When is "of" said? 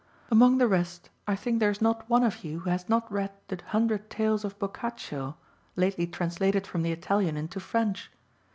2.23-2.43, 4.43-4.57